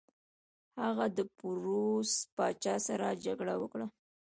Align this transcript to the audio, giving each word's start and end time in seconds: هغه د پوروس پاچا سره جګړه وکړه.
هغه 0.83 1.05
د 1.17 1.19
پوروس 1.37 2.11
پاچا 2.35 2.75
سره 2.87 3.07
جګړه 3.25 3.53
وکړه. 3.59 3.85